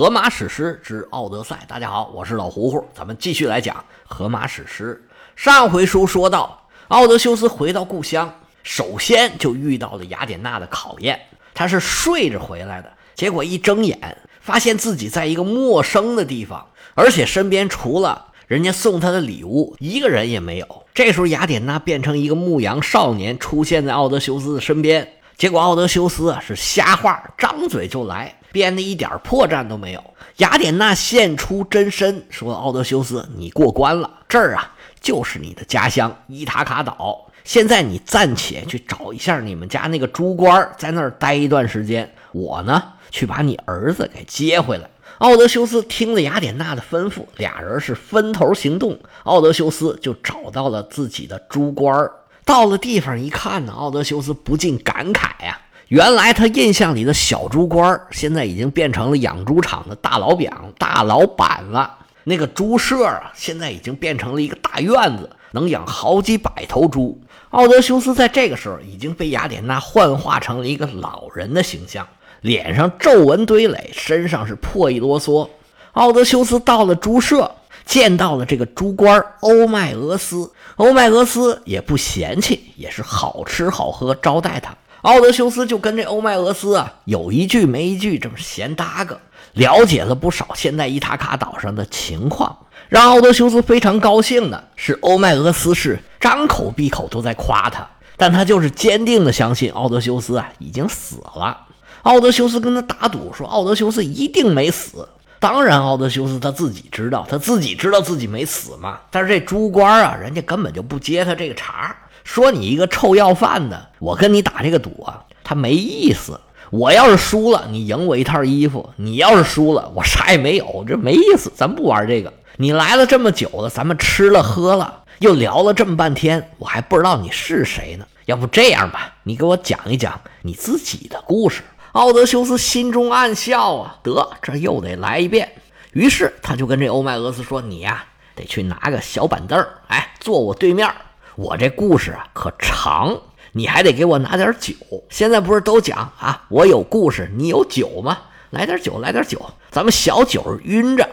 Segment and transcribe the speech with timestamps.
[0.00, 4.98] 荷马史诗之《奥德赛》，大家好，我是老胡胡，咱们继续来讲《荷马史诗》。
[5.36, 11.20] 上回书说到，奥德修斯回到故乡，首先就遇到了雅典娜的考验。
[11.52, 20.86] 他是睡着回来的，结果一睁眼，发现自己在一个陌生的地方，而且身边除了人家送他的礼物，一个人也没有。
[20.94, 25.16] 这时候，雅典娜变成一个牧羊少年，出现在奥德修斯的身边。
[25.36, 30.02] 结果奥德修斯啊是瞎话，张嘴就来，编的一点破绽都没有。
[30.36, 37.26] 雅典娜现出真身，说：“奥德修斯，你过关了，这儿啊就是你的家乡伊塔卡岛。
[37.44, 42.12] 现在你暂且去找一下你们家那个猪官，在那儿待一段时间。
[42.32, 48.98] 我呢去把你儿子给接回来。”奥德修斯听了雅典娜的吩咐，俩人是分头行动。
[49.24, 52.10] 奥德修斯就找到了自己的猪官儿。
[52.46, 60.46] 到了地方一看呢，奥德修斯不禁感慨呀，原来他印象里的小猪官现在已经变成了养猪场的大老板、
[60.78, 61.98] 大老板了。
[62.22, 67.20] 那个猪舍啊，现在已经变成了一个大院子，能养好几百头猪。
[67.48, 72.06] 奥德修斯在这个时候已经被雅典娜幻化成了一个老人的形象，
[72.40, 75.48] 脸上皱纹堆垒，身上是破衣啰嗦。
[75.94, 77.56] 奥德修斯到了猪舍。
[77.86, 84.76] 见到了这个猪官欧迈俄斯，欧迈俄斯也不嫌弃，也是好吃好喝招待他。
[85.02, 89.18] 奥德修斯就跟这欧迈俄斯啊有一句没一句这么闲搭个，
[89.54, 92.56] 了解了不少现在伊塔卡岛上的情况。
[92.88, 101.66] 让奥德修斯非常高兴的是，欧迈俄斯是张口闭口都在夸他，但他就是坚定的相信奥德修斯啊已经死了。
[102.02, 105.08] 奥德修斯跟他打赌说，奥德修斯一定没死。
[105.38, 108.98] 当然，奥德修斯他自己知道，他自己知道自己没死嘛。
[109.10, 111.96] 但是这猪官啊，人家根本就不接他这个茬，
[112.30, 116.40] 说你一个臭要饭的，我跟你打这个赌啊，他没意思。
[116.70, 121.50] 我要是输了，你赢我一套衣服；你要是输了，我啥也没有，这没意思。
[121.56, 122.32] 咱不玩这个。
[122.58, 128.06] 你来了这么久了，咱们吃了喝了，又聊了这么半天，我还不知道你是谁呢。
[128.26, 131.64] 要不这样吧，你给我讲一讲你自己的故事。
[131.90, 135.50] 奥德修斯心中暗笑啊，得这又得来一遍。
[135.94, 138.04] 于是他就跟这欧迈俄斯说：“你呀，
[138.36, 140.88] 得去拿个小板凳哎，坐我对面。
[141.36, 143.16] 我这故事啊可长，
[143.52, 144.74] 你还得给我拿点酒。
[145.08, 148.18] 现在不是都讲啊，我有故事，你有酒吗？
[148.50, 151.08] 来点酒，来点酒，咱们小酒晕着，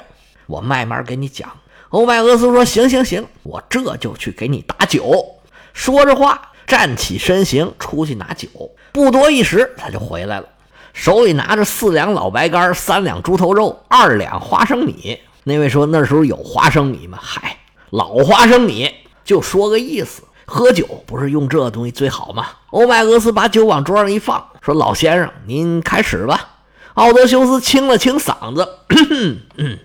[0.48, 1.50] 我慢慢给你讲。”
[1.90, 5.26] 欧迈俄斯说：“行行行，我这就去给你打酒。”
[5.72, 8.50] 说着话，站起身形出去拿酒。
[8.92, 10.48] 不多一时，他就回来了。
[10.92, 15.18] 手里拿着四两老白干，三两猪头肉，二两花生米。
[15.44, 17.20] 那位说那时候有花生米吗？
[17.22, 17.56] 嗨，
[17.92, 18.92] 老花生米，
[19.28, 20.24] 就说个意思。
[20.46, 22.48] 喝酒不是用这东西最好吗？
[22.70, 26.52] 欧迈俄斯把酒往桌上一放，说：“老先生，您开始吧。”
[26.96, 28.66] 奥德修斯清了清嗓子：“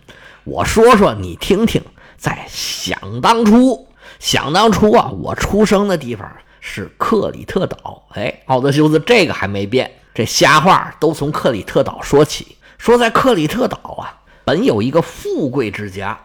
[0.44, 1.82] 我说说你听听，
[2.16, 3.88] 在想当初，
[4.20, 8.04] 想当初啊，我出生的地方是克里特岛。
[8.12, 16.20] 哎，奥德修斯这个还没变。”这瞎话都从克里特岛说起，说在克里特岛啊，本有一个富贵之家，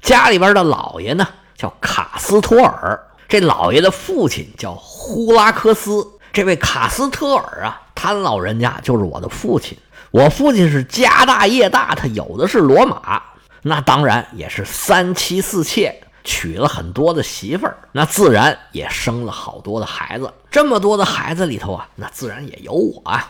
[0.00, 1.28] 家里边的老爷呢
[1.62, 6.04] 叫卡斯托尔，这老爷的父亲叫呼拉克斯。
[6.32, 9.78] 这位卡斯特尔啊，他老人家就是我的父亲。
[10.10, 13.22] 我父亲是家大业大，他有的是骡马，
[13.62, 20.34] 那当然也是三妻四妾，娶了很多的媳妇儿，那自然也生了好多的孩子。
[20.50, 23.24] 这么多的孩子里头啊，那自然也有我啊。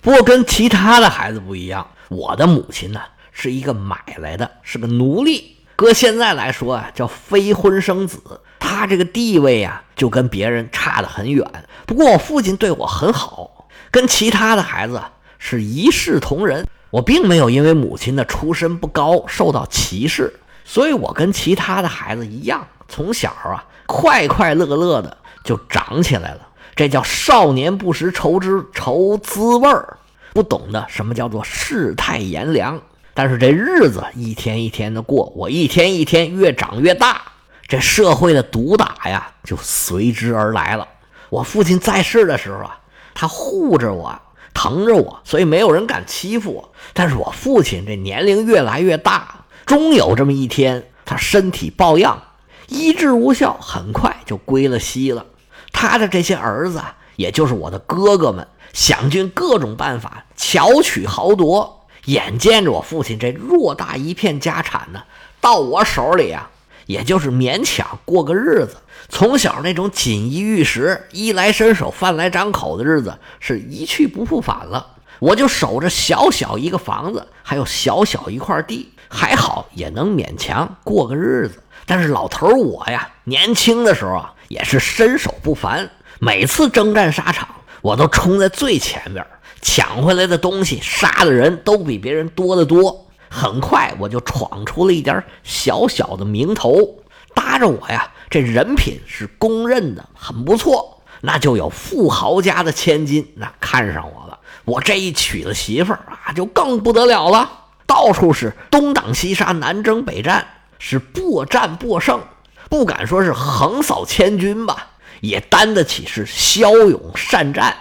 [0.00, 5.53] 不过跟其他的孩子不一样，我的母亲呢是一个买来的，是个奴隶。
[5.76, 8.20] 搁现在来说啊，叫非婚生子。
[8.58, 11.46] 他这个地位啊，就跟别人差得很远。
[11.86, 15.02] 不过我父亲对我很好，跟其他的孩子
[15.38, 16.66] 是一视同仁。
[16.90, 20.32] 我并没有因为母亲的出身不高受到歧视，
[20.64, 26.40] 所以我跟其他的孩子一样，从小啊快快乐乐的就长起来了。
[26.76, 29.96] 这叫少年不识愁之愁滋味儿，
[30.32, 32.80] 不懂得什么叫做世态炎凉。
[33.14, 37.22] 但是这日子一天一天的过，我一天一天越长越大，
[37.68, 40.88] 这社会的毒打呀就随之而来了。
[41.30, 42.80] 我父亲在世的时候啊，
[43.14, 44.20] 他护着我，
[44.52, 46.72] 疼着我，所以没有人敢欺负我。
[46.92, 52.20] 但是我父亲这年龄越来越大，终有这么一天，他身体抱恙，
[52.66, 55.24] 医治无效，很快就归了西了。
[55.72, 56.82] 他的这些儿子，
[57.14, 61.83] 也就是我的哥哥们，想尽各种办法巧取豪夺。
[62.06, 65.02] 眼见着我父亲这偌大一片家产呢，
[65.40, 66.50] 到我手里啊，
[66.86, 68.76] 也就是勉强过个日子。
[69.08, 74.86] 从小那种锦衣玉食、衣来伸手、饭来张口的日子，是一去不复返了。
[75.18, 81.62] 我就守着小小一个房子，还有小小一块地，还好也能勉强过个日子。
[81.86, 87.46] 但是老头我呀，年轻的时候啊，也是身手不凡，每次征战沙场，
[87.82, 89.24] 我都冲在最前边，
[89.64, 93.08] 抢回来的东西、杀的人都比别人多得多。
[93.28, 97.02] 很快我就闯出了一点小小的名头，
[97.34, 104.38] 搭着我呀，这人品是公认的很不错，那就有富豪家的千金那看上我了。
[104.64, 107.50] 我这一娶了媳妇儿啊，就更不得了了，
[107.86, 110.46] 到处是东挡西杀，南征北战。
[110.76, 112.20] 是破战破胜，
[112.68, 114.88] 不敢说是横扫千军吧，
[115.22, 117.74] 也担得起是骁勇善战。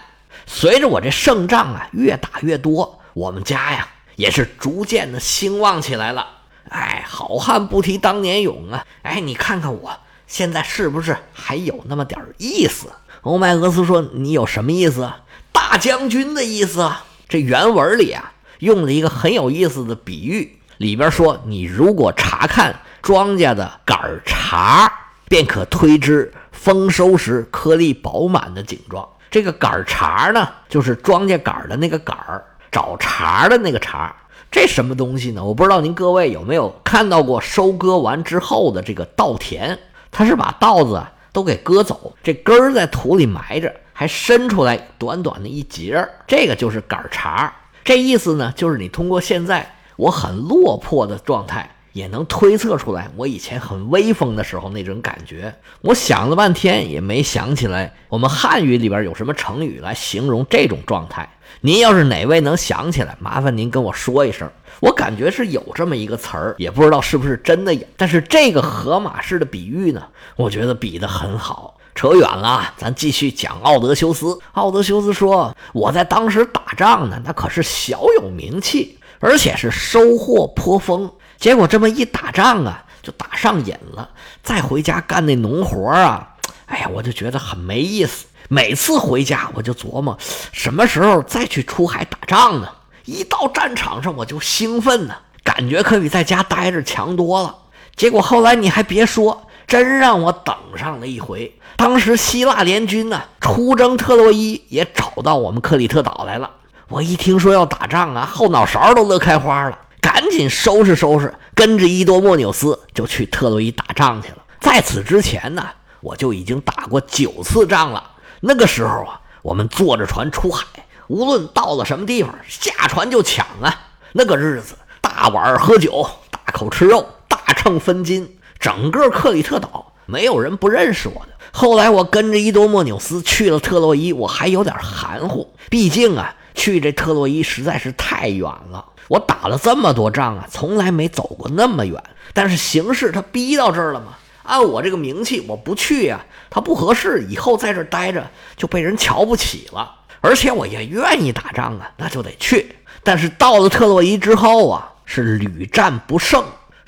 [0.45, 6.27] 随着我这胜仗啊越打越多，我们家呀也是逐渐的兴旺起来了。
[6.69, 8.85] 哎，好汉不提当年勇啊！
[9.01, 9.97] 哎，你看看我
[10.27, 12.87] 现在是不是还有那么点意思？
[13.21, 15.11] 欧迈俄斯说：“你有什么意思？
[15.51, 24.89] 大将军的意思啊！”这原文里啊用了一个很有意思的比喻，里边说：“你如果查看。”庄稼的杆茬，
[25.27, 29.05] 便可推知丰收时颗粒饱满的景状。
[29.33, 34.15] 这个杆茬呢，就是庄稼杆的那个杆儿，找茬的那个茬。
[34.51, 35.43] 这什么东西呢？
[35.43, 39.79] 我不知道您各位有没有看到过收割完之后的这个稻田？
[40.11, 47.51] 它是把稻子都给割走，这根儿在土里埋着，还伸出来短短的一截儿，这个就是杆茬。
[47.83, 51.72] 这意思呢，就是你通过现在我很落魄的状态。
[51.93, 55.53] 也能推测出来，我以前很威风的时候那种感觉。
[55.81, 61.29] 我想了半天也没想起来，我们汉语里边有什么成语来形容这种状态。
[61.61, 64.49] 您要是哪位能想起来，麻烦您跟我说一声。
[64.79, 67.85] 我感觉是有这么一个词儿，也不知道是不是真的有。
[67.95, 70.03] 但是这个荷马式的比喻呢，
[70.35, 71.77] 我觉得比得很好。
[71.95, 74.39] 扯远了，咱继续讲奥德修斯。
[74.53, 81.09] 奥德修斯说：“我在当时打仗呢，那可是小有名气，而且是收获颇丰。”
[81.43, 84.11] 结果这么一打仗啊，就打上瘾了。
[84.41, 86.35] 再回家干那农活啊，
[86.67, 88.27] 哎呀，我就觉得很没意思。
[88.47, 90.17] 每次回家，我就琢磨
[90.53, 92.69] 什么时候再去出海打仗呢？
[93.03, 97.53] 一到战场上，我就兴奋呢，感觉可比在家待着强多了。
[97.97, 101.59] 结果后来你还别说，真让我等上了一回。
[101.75, 106.49] 当时希腊联军呢出征特洛伊，也找到我们克里特岛来了。
[106.87, 109.79] 我一听说要打仗啊，后脑勺都乐开花了。
[110.23, 114.37] 赶紧收拾收拾，跟着伊多莫纽斯就去特洛伊打仗去了。
[114.61, 115.67] 在此之前呢，
[115.99, 118.11] 我就已经打过九次仗了。
[118.39, 120.65] 那个时候啊，我们坐着船出海，
[121.07, 123.87] 无论到了什么地方，下船就抢啊。
[124.13, 131.33] 那个日子，大碗喝酒，大口吃肉，大秤分金，整个克里特岛没有人不认识我的。
[131.51, 138.85] 后来我跟着伊多莫纽斯去了特洛伊，我还有点含糊，毕竟啊，去这特洛伊实在是太远了。
[139.07, 142.01] 我打了这么多仗啊，从来没走过那么远。
[142.33, 147.25] 但是形势他逼到这儿了嘛，按我这个名气，我不去呀，他不合适。
[147.29, 149.95] 以后在这待着就被人瞧不起了。
[150.21, 152.77] 而且我也愿意打仗啊，那就得去。
[153.03, 156.43] 但是到了特洛伊之后啊，是屡战不胜，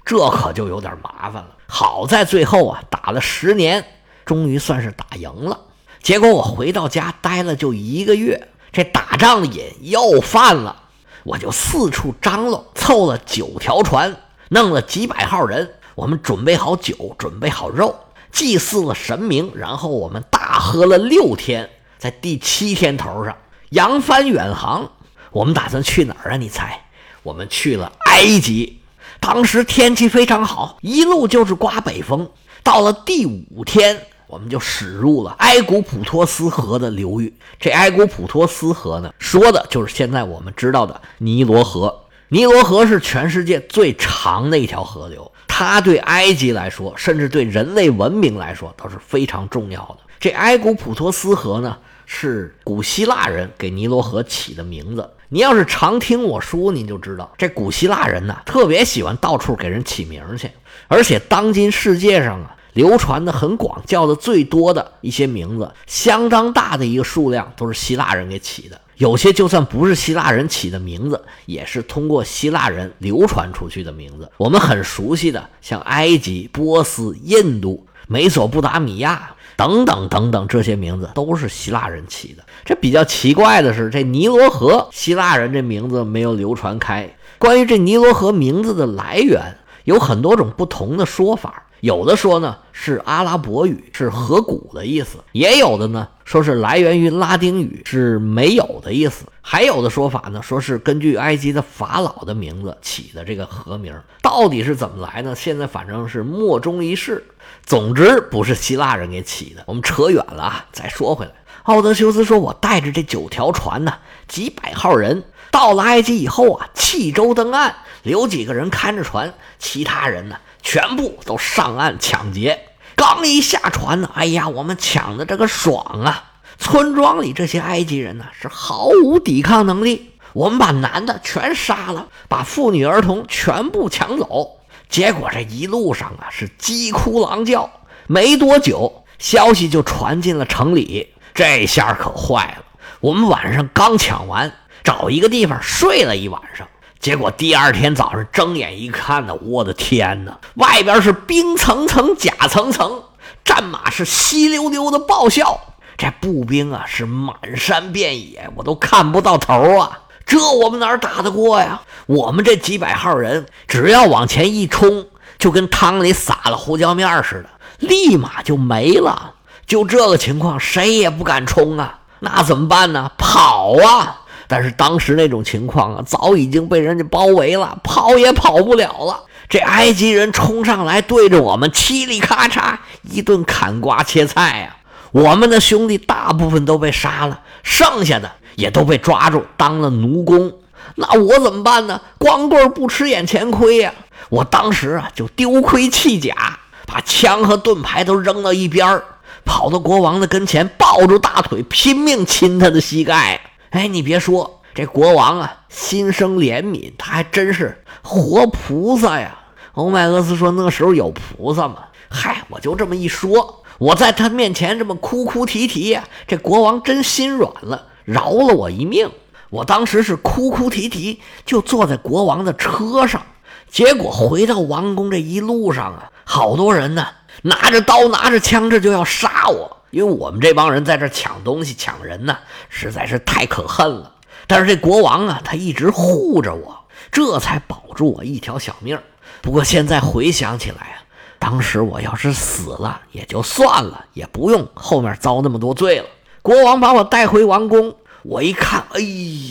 [0.06, 1.50] 这可就有点麻烦了。
[1.68, 3.84] 好在最后啊，打了十年，
[4.24, 5.60] 终于算是打赢了。
[6.02, 10.84] 结果我回到家待了就一个月，这打仗的瘾又犯了。
[11.24, 14.14] 我就四处张罗，凑了九条船，
[14.50, 17.96] 弄了几百号人，我们准备好酒，准备好肉，
[18.34, 23.38] 祭祀了神明，然后我们大喝了六天，在第七天头上
[23.70, 24.92] 扬帆远航。
[25.32, 26.36] 我们打算去哪儿啊？
[26.36, 26.82] 你猜？
[27.24, 28.82] 我们去了埃及。
[29.22, 32.30] 当时天气非常好，一路就是刮北风。
[32.62, 34.06] 到了第五天。
[34.28, 37.34] 我们就驶入了埃古普托斯河的流域。
[37.60, 42.02] 这埃古普托斯河呢，说的就是现在我们知道的尼罗河。
[42.30, 49.98] 尼罗河是全世界最长的一条河流，它对埃及来说，甚至对人类文明来说都是非常重要的。
[50.20, 51.78] 这埃古普托斯河呢，
[52.08, 55.08] 是古希腊人给尼罗河起的名字。
[55.30, 60.50] 您要是常听我说，您就知道这古希腊人呢，特别喜欢到处给人起名去，
[60.88, 62.56] 而且当今世界上啊。
[62.76, 68.80] 流传的很广，叫的最多的一些名字，相当大的一个数量都是希腊人给起的。
[68.98, 74.30] 有些就算不是希腊人起的名字，也是通过希腊人流传出去的名字。
[74.38, 82.44] 我们很熟悉的，像埃及、波斯、印度、美索不达米亚等等等等，这些名字都是希腊人起的。
[82.66, 87.10] 这比较奇怪的是，这尼罗河，希腊人这名字没有流传开。
[87.38, 91.64] 关于这尼罗河名字的来源，有很多种不同的说法。
[91.86, 103.94] 有的说呢是阿拉伯语，是河谷的意思；也有的呢说是来源于拉丁语，是没有的意思；还有的说法呢说是根据埃及的法老的名字起的这个河名。
[104.24, 105.36] 到底是怎么来呢？
[105.36, 107.24] 现在反正是莫衷一是。
[107.64, 109.64] 总之不是希腊人给起的。
[109.68, 111.32] 我们扯远了啊，再说回来，
[111.66, 113.94] 奥德修斯说：“我带着这九条船呢，
[114.28, 117.76] 几百号人到了埃及以后啊，弃舟登岸，
[118.06, 122.60] 留几个人看着船，其他人呢？”全部都上岸抢劫，
[122.96, 126.32] 刚一下船呢，哎呀，我们抢的这个爽啊！
[126.58, 134.58] 村庄里这些埃及人呢是毫无抵抗能力，我们把男的全杀了，把妇女儿童全部抢走。
[134.90, 137.70] 结果这一路上啊是鸡哭狼叫，
[138.08, 142.66] 没多久消息就传进了城里，这下可坏了。
[143.02, 144.52] 我们晚上刚抢完，
[144.84, 146.68] 找一个地方睡了一晚上。
[147.00, 150.38] 结果第二天早上睁眼一看呢，我的天哪！
[150.56, 153.04] 外边是冰层层、甲层层，
[153.44, 155.60] 战马是稀溜溜的报效，
[155.98, 160.00] 这步兵啊是满山遍野，我都看不到头啊！
[160.26, 161.82] 这我们哪打得过呀？
[162.08, 165.06] 我们这几百号人，只要往前一冲，
[165.38, 169.34] 就跟汤里撒了胡椒面似的，立马就没了。
[169.68, 172.00] 就这个情况，谁也不敢冲啊！
[172.20, 173.12] 那怎么办呢？
[173.18, 174.22] 跑啊！
[174.48, 179.24] 但是当时那种情况啊，早已经被人家包围了，跑也跑不了了。
[179.48, 184.78] 这埃及人冲上来，对着我们嘁里咔嚓一顿砍瓜切菜呀！
[185.12, 190.52] 我们的兄弟大部分都被杀了，剩下的也都被抓住当了奴工。
[190.96, 192.02] 那我怎么办呢？
[192.18, 193.94] 光棍不吃眼前亏呀！
[194.30, 199.02] 我当时啊，就丢盔弃甲，把枪和盾牌都扔到一边
[199.46, 203.40] 跑到国王的跟前，抱住大腿，拼命亲他的膝盖。
[203.76, 209.38] 哎，你别说，这国王啊，心生怜悯，他还真是活菩萨呀。
[209.74, 211.80] 欧迈俄斯说：“那时候有菩萨吗？”
[212.10, 219.12] 嗨，我就这么一说，我在他面前这么哭哭啼啼呀，这国王真心软了，饶了我一命。
[219.50, 223.22] 我当时是哭哭啼啼，就坐在国王的车上，
[223.70, 227.06] 结果回到王宫这一路上啊，好多人呢，
[227.42, 229.82] 拿着刀拿着枪，这就要杀我。
[229.92, 232.38] 因为我们这帮人在这抢东西、抢人呢，
[232.70, 234.14] 实在是太可恨了。
[234.48, 239.00] 但是这国王啊，他一直护着我，这才保住我一条小命。
[239.42, 240.98] 不过现在回想起来啊，
[241.40, 246.06] 当时我要是死了也就算了，也不用后面遭那么多罪了。
[246.42, 249.00] 国王把我带回王宫，我一看，哎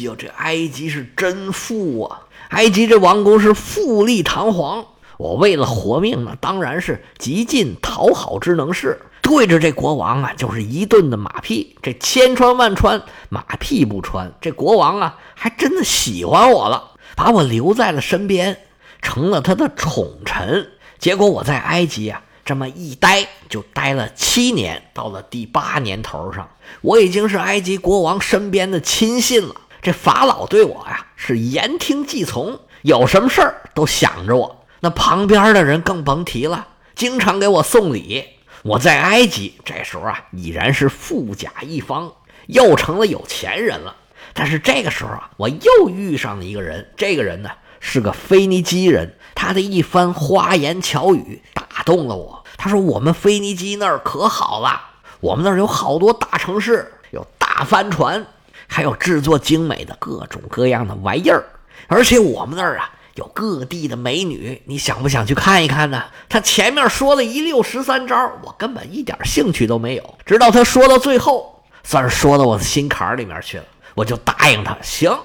[0.02, 2.22] 呦，这埃及是真富啊！
[2.50, 4.84] 埃及这王宫是富丽堂皇。
[5.16, 9.00] 我为了活命呢，当然是极尽讨好之能事。
[9.24, 11.76] 对着这国王啊，就是一顿的马屁。
[11.82, 14.30] 这千穿万穿，马屁不穿。
[14.38, 18.58] 这国王啊，还真的喜欢我了，把我留在了身边，
[19.00, 20.68] 成了他的宠臣。
[20.98, 26.46] 结果我在埃及啊，这么一待就待了七年，到了第八年头上，
[26.82, 29.54] 我已经是埃及国王身边的亲信了。
[29.80, 34.66] 这法老对我呀是言听计从，有什么事儿都想着我。
[34.80, 38.26] 那旁边的人更甭提了，经常给我送礼。
[38.64, 42.10] 我在埃及这时候啊，已然是富甲一方，
[42.46, 43.94] 又成了有钱人了。
[44.32, 52.42] 但是这个时候啊，我又遇上了一个人，这个人呢是个腓尼基人，他的一番花言巧语打动了我。
[52.56, 54.80] 他说：“我们腓尼基那儿可好了，
[55.20, 58.24] 我们那儿有好多大城市，有大帆船，
[58.66, 61.44] 还有制作精美的各种各样的玩意儿，
[61.86, 66.02] 而且我们那儿啊。”有各地的美女，你想不想去看一看呢？
[66.28, 70.18] 他前面说了一溜十三招，我根本一点兴趣都没有。
[70.26, 75.16] 直到他说到最后，算是说到我的心坎里面去了，我就答应他，行，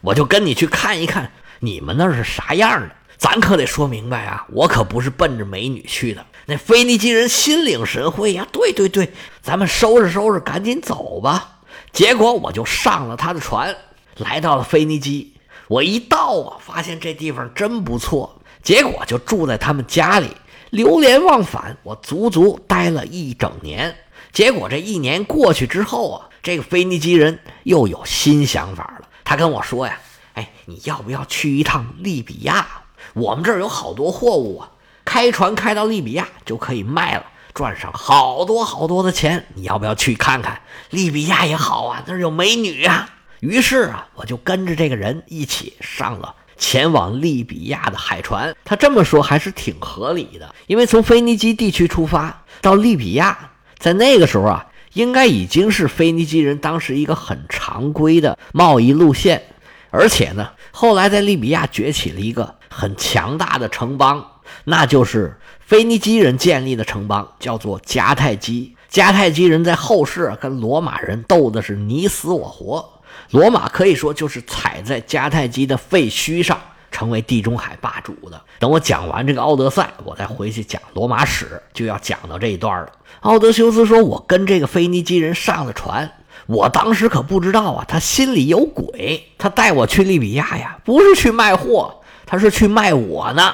[0.00, 2.90] 我就跟你去看一看你们那是啥样的。
[3.18, 6.24] 咱可得说明白啊，我可不是奔着美女去的。
[6.46, 11.58] 那腓尼基人心领神会呀，对对对，咱们收拾收拾，赶紧走吧。
[11.92, 13.76] 结果我就上了他的船，
[14.16, 15.33] 来到了腓尼基。
[15.68, 20.28] 我一到啊，发现这地方真不错，结果就住在他们家里，
[20.70, 21.76] 流连忘返。
[21.82, 23.96] 我足足待了一整年。
[24.32, 29.08] 结果这一年过去之后啊，这个腓尼基人又有新想法了。
[29.24, 29.98] 他跟我说呀
[30.34, 32.66] ：“哎，你要不要去一趟利比亚？
[33.14, 34.70] 我们这儿有好多货物啊，
[35.04, 39.46] 开船开到利比亚就可以卖了，赚上好多好多的钱。
[39.54, 40.60] 你要不要去看看？
[40.90, 43.08] 利比亚也好啊，那儿有美女呀。”
[43.44, 48.56] 于是啊，我就跟着这个人一起上了前往利比亚的海船。
[48.64, 59.42] 他这么说还是挺合理的，因为从腓尼基地区出发到利比亚，在那个时候啊，应该已经是腓尼基人当时一个很常规的贸易路线。
[59.90, 64.26] 而且呢，后来在利比亚崛起了一个很强大的城邦，
[64.64, 68.74] 那就是腓尼基人建立的城邦，叫做迦太基。
[68.90, 72.93] 迦太基人在后世跟罗马人斗的是你死我活，
[73.34, 76.56] 罗马可以说就是踩在迦太基的废墟上，
[76.92, 78.40] 成为地中海霸主的。
[78.60, 82.92] 等我讲完这个奥德赛，我再回去讲罗马史，就要讲到这一段了。
[83.22, 86.08] 奥德修斯说：“我跟这个腓尼基人上了船，
[86.46, 89.26] 我当时可不知道啊，他心里有鬼。
[89.36, 93.52] 他带我去利比亚呀，不是去卖货，他是去卖我呢。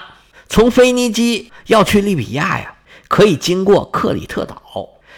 [0.50, 2.74] 从腓尼基要去利比亚呀，
[3.08, 4.60] 可以经过克里特岛。”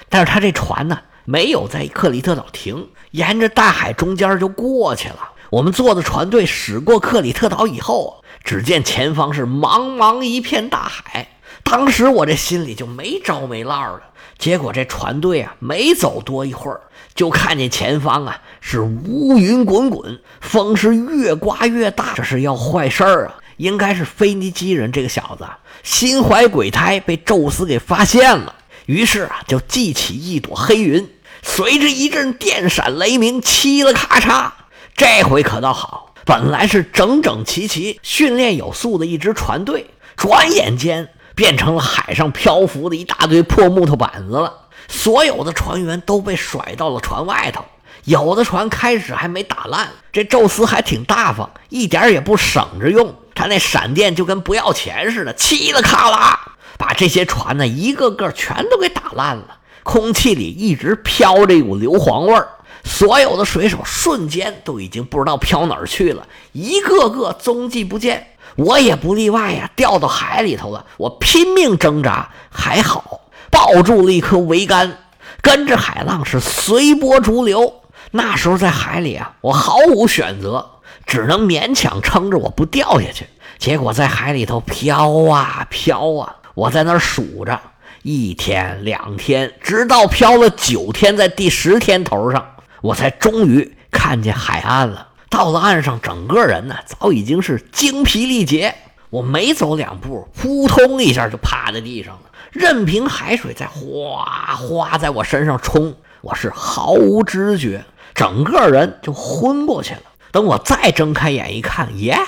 [0.09, 5.31] 但是他这船呢，没有在克里特岛停，沿着大海中间就过去了。
[5.51, 11.29] 我们坐的船队驶过克里特岛以后，只见前方是茫茫一片大海。
[11.63, 14.03] 当时我这心里就没着没落的。
[14.39, 16.81] 结果这船队啊，没走多一会儿，
[17.15, 23.37] 就看见前方啊是乌云滚滚，风是越刮越大，这是要坏事儿啊！
[23.59, 25.47] 应该是腓尼基人这个小子
[25.85, 28.57] 心怀鬼胎，被宙斯给发现了。
[28.87, 31.09] 于是啊，就记起一朵黑云，
[31.43, 34.53] 随着一阵电闪雷鸣，嘁了咔嚓。
[34.97, 44.69] 这回可倒好，本来是整整齐齐、训练有素的一支船队，转眼间变成了海上漂浮的一大堆破木头板子了。
[44.89, 47.65] 所有的船员都被甩到了船外头，
[48.05, 49.89] 有的船开始还没打烂。
[50.13, 56.57] 这宙斯还挺大方，一点也不省着用，他那闪电就跟不要钱似的，嘁了咔啦。
[56.79, 59.59] 把这些船呢，一个个全都给打烂了。
[59.83, 62.49] 空气里一直飘着一股硫磺味儿，
[62.85, 68.29] 所有的水手瞬间都已经不知道飘哪儿去了，一个个踪迹不见。
[68.57, 70.85] 我也不例外呀，掉到海里头了。
[70.99, 74.99] 我拼命挣扎，还好抱住了一颗桅杆，
[75.41, 77.81] 跟着海浪是随波逐流。
[78.11, 80.71] 那时候在海里啊，我毫无选择，
[81.07, 83.27] 只能勉强撑着我不掉下去。
[83.59, 86.37] 结果在海里头飘啊飘啊。
[86.55, 87.59] 我在那儿数着，
[88.03, 95.09] 一天两天，直到漂了九天，在第十天头上，我才终于看见海岸了。
[95.31, 98.75] 到了岸上，整个人呢，早已经是精疲力竭。
[99.09, 104.25] 我没走两步，扑通一下就趴在地上了，任凭海水在哗
[104.57, 110.03] 哗在我身上冲，我是毫无知觉，整个人就昏过去了。
[110.33, 112.19] 等我再睁开眼一看，耶，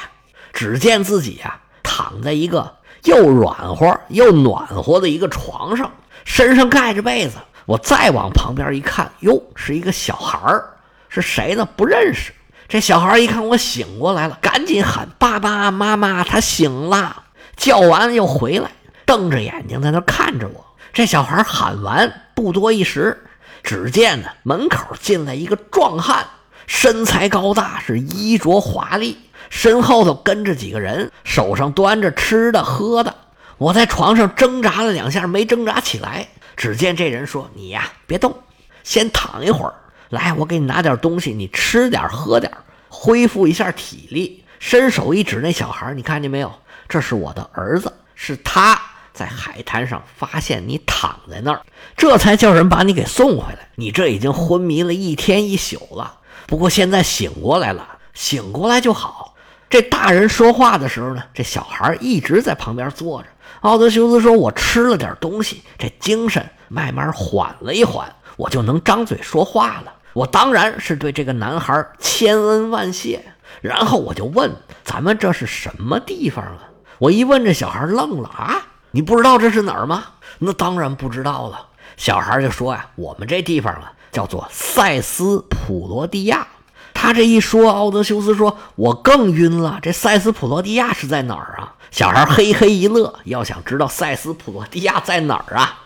[0.52, 2.76] 只见自己呀，躺在一个。
[3.04, 5.90] 又软和又暖和的一个床上，
[6.24, 7.36] 身上盖着被子。
[7.66, 10.68] 我再往旁边一看，哟，是一个小孩儿，
[11.08, 11.66] 是谁呢？
[11.76, 12.32] 不认识。
[12.68, 17.22] 这小孩一看我醒过来了，赶紧喊：“爸爸妈妈，他醒了！”
[17.56, 18.70] 叫完又回来，
[19.06, 20.64] 瞪着眼睛在那看着我。
[20.92, 23.24] 这小孩喊完，不多一时，
[23.62, 26.26] 只见呢门口进来一个壮汉，
[26.66, 29.18] 身材高大，是衣着华丽。
[29.50, 33.14] 身后头跟着几个人，手上端着吃的喝的。
[33.58, 36.28] 我在床上挣扎了两下，没挣扎起来。
[36.56, 38.36] 只见这人说：“你呀，别动，
[38.82, 39.74] 先躺一会儿。
[40.08, 42.50] 来，我给你拿点东西，你吃点喝点，
[42.88, 46.52] 恢复一下体力。”伸手一指那小孩，你看见没有？
[46.88, 48.80] 这是我的儿子，是他
[49.14, 51.62] 在海滩上发现你躺在那儿，
[51.96, 53.68] 这才叫人把你给送回来。
[53.76, 59.34] 你这已经昏迷了一天一宿了，不过现在醒过来了，醒过来就好。
[59.70, 63.28] 这大人说话的时候呢，这小孩一直在旁边坐着。
[63.60, 73.24] 奥德修斯说：“我吃了点东西，这精神慢慢缓了一缓，我就能张嘴说话了。”我当然是对这个男孩千恩万谢。
[73.62, 74.52] 然后我就问
[74.84, 76.58] ：“咱们这是什么地方啊？”
[76.98, 78.62] 我一问，这小孩愣了：“啊，
[78.94, 80.04] 你不知道这是哪儿吗？”
[80.38, 81.66] 那当然不知道了。
[81.96, 86.46] 小孩就说：“呀，我们这地方啊，叫做塞斯普罗蒂亚。”
[86.94, 89.78] 他这一说，奥德修斯说：“我更晕了。
[89.82, 93.14] 这塞斯普罗蒂亚是在哪儿啊？”小孩嘿嘿一乐。
[93.24, 95.82] 要想知道塞斯普罗蒂亚在哪儿啊？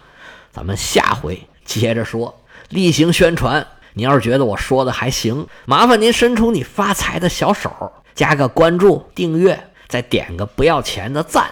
[0.53, 2.38] 咱们下回接着说。
[2.68, 11.47] 例行宣传，你要是觉得我说的还行，麻烦您伸出你发财的小手，加个关注、订阅，再点个不要钱的赞。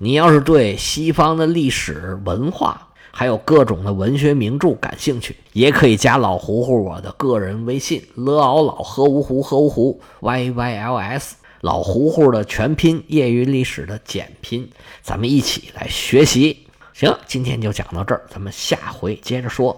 [0.00, 2.80] 你要是对西方的历史文化，
[3.10, 14.70] 还有各种的文学名著，感兴趣也可以加老胡胡我的个人微信：l ao 老喝芜湖喝芜湖 y y l s 老胡胡的全拼，业余历史的简拼，
[15.02, 16.68] 咱们一起来学习。
[16.94, 19.76] 行，今天就讲到这儿，咱们下回接着说。